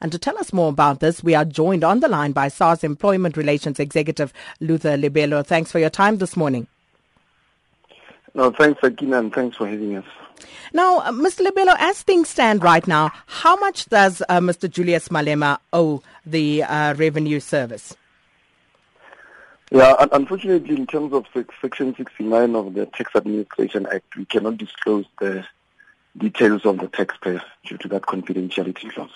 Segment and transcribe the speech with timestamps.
[0.00, 2.84] And to tell us more about this, we are joined on the line by SARS
[2.84, 5.44] Employment Relations Executive Luther Lebelo.
[5.44, 6.66] Thanks for your time this morning.
[8.34, 10.04] No, thanks, Akina, and thanks for having us.
[10.72, 11.44] Now, uh, Mr.
[11.44, 14.70] Lebelo, as things stand right now, how much does uh, Mr.
[14.70, 17.96] Julius Malema owe the uh, Revenue Service?
[19.70, 21.26] Yeah, unfortunately, in terms of
[21.60, 25.44] Section 69 of the Tax Administration Act, we cannot disclose the
[26.16, 29.10] details of the taxpayer due to that confidentiality clause.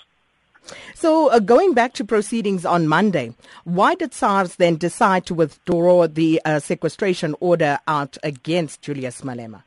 [0.93, 6.07] So, uh, going back to proceedings on Monday, why did SARS then decide to withdraw
[6.07, 9.63] the uh, sequestration order out against Julius Malema?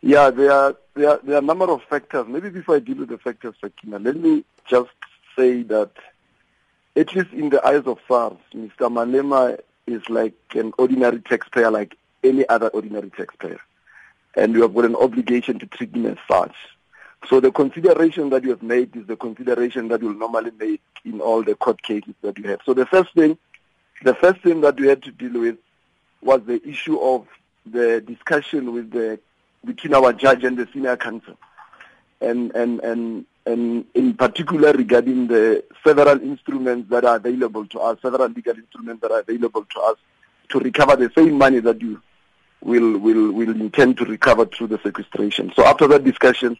[0.00, 2.26] Yeah, there are, there are, there are a number of factors.
[2.28, 4.90] Maybe before I deal with the factors, Sakina, let me just
[5.36, 5.90] say that
[6.96, 8.90] at least in the eyes of SARS, Mr.
[8.90, 13.60] Malema is like an ordinary taxpayer, like any other ordinary taxpayer.
[14.36, 16.54] And we have got an obligation to treat him as such.
[17.26, 21.20] So the consideration that you have made is the consideration that you'll normally make in
[21.20, 22.60] all the court cases that you have.
[22.64, 23.36] So the first thing,
[24.02, 25.56] the first thing that we had to deal with
[26.22, 27.26] was the issue of
[27.66, 29.18] the discussion with the
[29.64, 31.36] between our judge and the senior counsel,
[32.20, 37.98] and and and and in particular regarding the several instruments that are available to us,
[38.00, 39.96] several legal instruments that are available to us
[40.50, 42.00] to recover the same money that you
[42.62, 45.52] will will will intend to recover through the sequestration.
[45.54, 46.56] So after that discussion,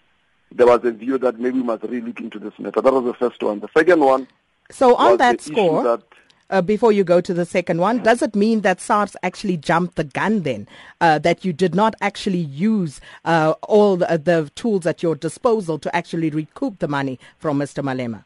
[0.52, 2.80] there was a view that maybe we must really look into this matter.
[2.80, 3.60] That was the first one.
[3.60, 4.26] The second one.
[4.70, 6.02] So on that score, that
[6.50, 9.96] uh, before you go to the second one, does it mean that SARS actually jumped
[9.96, 10.66] the gun then?
[11.00, 15.78] Uh, that you did not actually use uh, all the, the, tools at your disposal
[15.78, 17.82] to actually recoup the money from Mr.
[17.82, 18.24] Malema?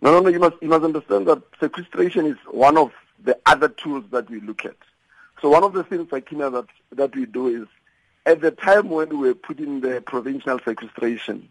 [0.00, 0.28] No, no, no.
[0.28, 4.40] You must, you must understand that sequestration is one of the other tools that we
[4.40, 4.76] look at.
[5.42, 7.68] So one of the things, Akina, that, that we do is
[8.26, 11.48] at the time when we were putting the provisional sequestration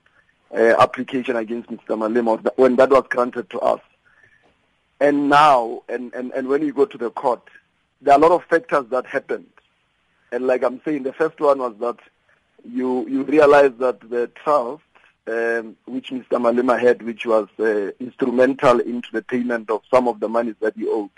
[0.54, 1.98] uh, application against Mr.
[1.98, 3.80] Malema, when that was granted to us,
[5.00, 7.42] and now, and, and, and when you go to the court,
[8.02, 9.48] there are a lot of factors that happened.
[10.32, 11.98] And like I'm saying, the first one was that
[12.68, 14.84] you you realize that the trust
[15.28, 16.32] um, which Mr.
[16.32, 20.76] Malema had, which was uh, instrumental into the payment of some of the monies that
[20.76, 21.10] he owed,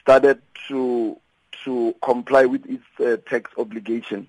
[0.00, 1.18] started to
[1.64, 4.26] to comply with its uh, tax obligation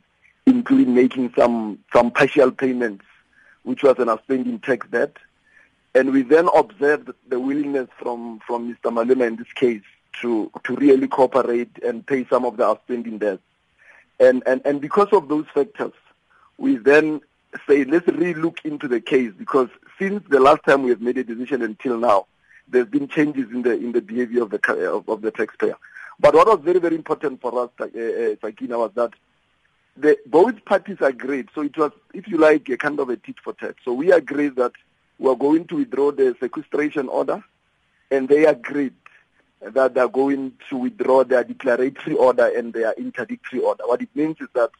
[0.50, 3.06] including making some, some partial payments,
[3.64, 5.16] which was an outstanding tax debt.
[5.96, 8.92] And we then observed the willingness from, from Mr.
[8.92, 9.84] Malema in this case
[10.22, 13.42] to, to really cooperate and pay some of the outstanding debts.
[14.20, 15.94] And, and, and because of those factors,
[16.58, 17.22] we then
[17.68, 21.18] say, let's really look into the case because since the last time we have made
[21.18, 22.26] a decision until now,
[22.68, 25.76] there's been changes in the, in the behavior of the, of, of the taxpayer.
[26.20, 29.14] But what was very, very important for us, uh, uh, Sakina, was that
[30.00, 31.50] the, both parties agreed.
[31.54, 33.76] So it was, if you like, a kind of a tit for tat.
[33.84, 34.72] So we agreed that
[35.18, 37.44] we are going to withdraw the sequestration order,
[38.10, 38.94] and they agreed
[39.62, 43.84] that they are going to withdraw their declaratory order and their interdictory order.
[43.86, 44.72] What it means is that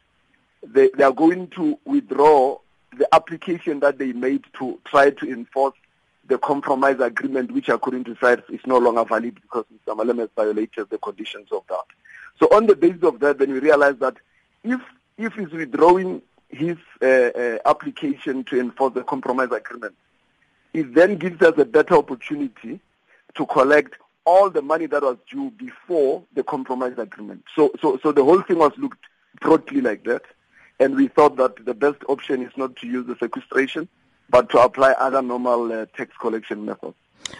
[0.62, 2.58] they, they are going to withdraw
[2.96, 5.76] the application that they made to try to enforce
[6.26, 9.96] the compromise agreement, which according to SARS is no longer valid because Mr.
[9.96, 11.84] Malema has violated the conditions of that.
[12.38, 14.16] So on the basis of that, then we realized that
[14.64, 14.80] if
[15.18, 19.94] if he's withdrawing his uh, uh, application to enforce the compromise agreement,
[20.72, 22.80] it then gives us a better opportunity
[23.34, 23.94] to collect
[24.24, 27.44] all the money that was due before the compromise agreement.
[27.54, 29.04] So, so, so the whole thing was looked
[29.40, 30.22] broadly like that,
[30.78, 33.88] and we thought that the best option is not to use the sequestration,
[34.28, 36.94] but to apply other normal uh, tax collection methods.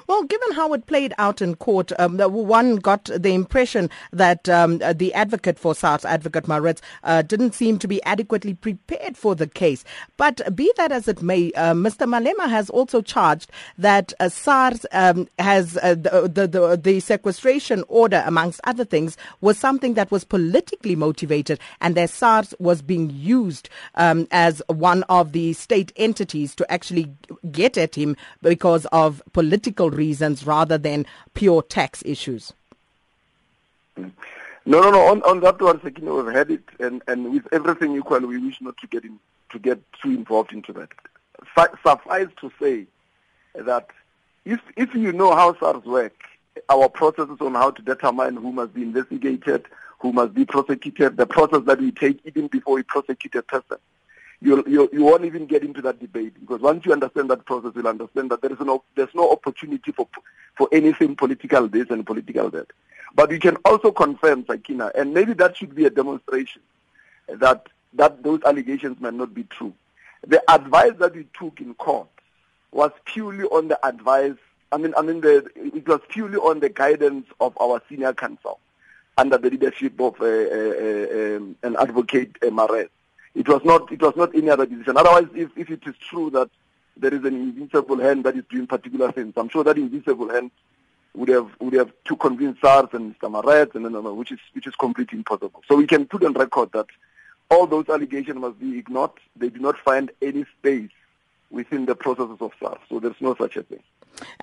[0.06, 4.80] Well, given how it played out in court, um, one got the impression that um,
[4.82, 9.34] uh, the advocate for SARS, Advocate Maritz, uh, didn't seem to be adequately prepared for
[9.34, 9.84] the case.
[10.16, 12.08] But be that as it may, uh, Mr.
[12.08, 17.84] Malema has also charged that uh, SARS um, has uh, the, the, the, the, sequestration
[17.88, 23.10] order, amongst other things, was something that was politically motivated and that SARS was being
[23.10, 27.10] used um, as one of the state entities to actually
[27.50, 32.52] get at him because of political political reasons rather than pure tax issues?
[33.96, 35.00] No, no, no.
[35.00, 38.60] On, on that one, Sakina, we've had it, and, and with everything equal, we wish
[38.60, 39.18] not to get in,
[39.50, 40.88] to get too involved into that.
[41.82, 42.86] Suffice to say
[43.54, 43.88] that
[44.44, 46.12] if if you know how SARS work,
[46.68, 49.66] our processes on how to determine who must be investigated,
[49.98, 53.78] who must be prosecuted, the process that we take even before we prosecute a person,
[54.42, 57.72] you you you won't even get into that debate because once you understand that process,
[57.74, 60.08] you'll understand that there is no there's no opportunity for
[60.56, 62.66] for anything political this and political that.
[63.14, 66.62] But you can also confirm, Sakina, and maybe that should be a demonstration
[67.28, 69.74] that that those allegations might not be true.
[70.26, 72.08] The advice that we took in court
[72.72, 74.36] was purely on the advice.
[74.72, 78.60] I mean, I mean, the, it was purely on the guidance of our senior counsel
[79.18, 82.88] under the leadership of uh, uh, uh, um, an advocate, uh, Marais.
[83.40, 83.90] It was not.
[83.90, 84.98] It was not any other decision.
[84.98, 86.50] Otherwise, if, if it is true that
[86.94, 90.50] there is an invisible hand that is doing particular things, I'm sure that invisible hand
[91.14, 93.14] would have would have to convince SARS and.
[93.22, 95.62] Marais, and no, no, which is which is completely impossible.
[95.66, 96.88] So we can put on record that
[97.48, 99.12] all those allegations must be ignored.
[99.36, 100.90] They do not find any space
[101.50, 102.80] within the processes of SARS.
[102.90, 103.82] So there's no such a thing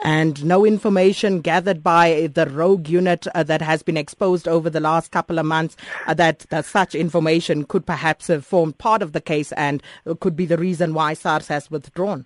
[0.03, 4.79] and no information gathered by the rogue unit uh, that has been exposed over the
[4.79, 5.75] last couple of months
[6.07, 9.81] uh, that, that such information could perhaps have formed part of the case and
[10.19, 12.25] could be the reason why SARS has withdrawn.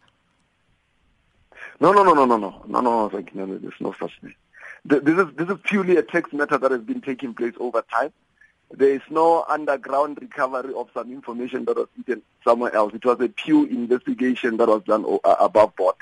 [1.79, 4.35] No, no, no, no, no, no, no, no, like, no, no there's no such thing.
[4.85, 8.11] This is, this is purely a text matter that has been taking place over time.
[8.71, 12.93] There is no underground recovery of some information that was hidden somewhere else.
[12.93, 15.95] It was a pure investigation that was done uh, above board.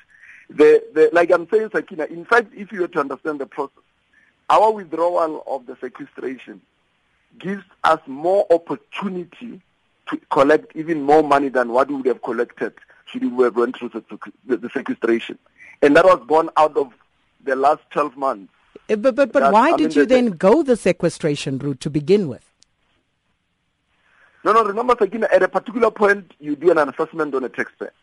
[0.50, 3.84] The, the, like I'm saying, Sakina, in fact, if you were to understand the process,
[4.50, 6.62] our withdrawal of the sequestration
[7.38, 9.62] gives us more opportunity
[10.10, 12.74] to collect even more money than what we would have collected
[13.06, 14.04] should we have went through the,
[14.48, 15.38] the, the sequestration.
[15.82, 16.94] And that was born out of
[17.44, 18.52] the last 12 months.
[18.90, 21.60] Eh, but, but, but that, why I did mean, you the, then go the sequestration
[21.60, 22.46] route to begin with?
[24.44, 27.94] No, no, remember, Sakina, at a particular point, you do an assessment on a taxpayer.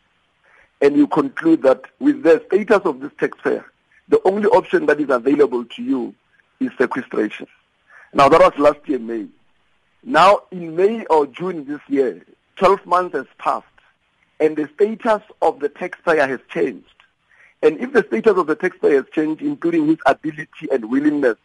[0.81, 3.65] And you conclude that with the status of this taxpayer,
[4.09, 6.15] the only option that is available to you
[6.59, 7.47] is sequestration.
[8.13, 9.27] Now, that was last year, May.
[10.03, 12.23] Now, in May or June this year,
[12.57, 13.65] 12 months has passed,
[14.39, 16.85] and the status of the taxpayer has changed.
[17.61, 21.37] And if the status of the taxpayer has changed, including his ability and willingness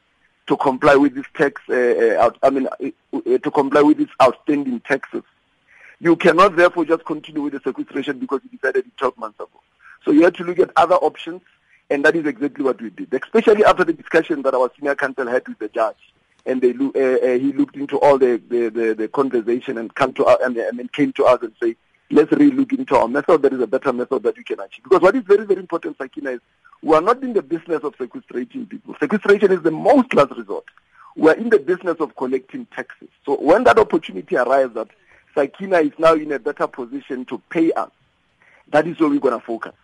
[0.47, 4.09] to comply with this tax, uh, uh, I mean, uh, uh, to comply with these
[4.23, 5.23] outstanding taxes.
[6.03, 9.63] You cannot therefore just continue with the sequestration because you decided it 12 months ago.
[10.05, 11.43] So you have to look at other options,
[11.91, 15.29] and that is exactly what we did, especially after the discussion that our senior counsel
[15.29, 16.13] had with the judge.
[16.45, 20.13] And they uh, uh, he looked into all the, the, the, the conversation and, come
[20.15, 21.77] to us, and, and came to us and say,
[22.11, 23.41] let's really look into our method.
[23.43, 24.83] There is a better method that we can achieve.
[24.83, 26.41] Because what is very, very important, Sakina, is
[26.83, 28.97] we are not in the business of sequestrating people.
[28.99, 30.65] Sequestration is the most last resort.
[31.15, 33.11] We are in the business of collecting taxes.
[33.25, 34.89] So when that opportunity arrives that
[35.35, 37.91] Sakina is now in a better position to pay us,
[38.69, 39.75] that is where we're going to focus.